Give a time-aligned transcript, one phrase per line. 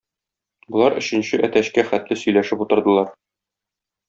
[0.75, 3.15] Болар өченче әтәчкә хәтле сөйләшеп утырдылар.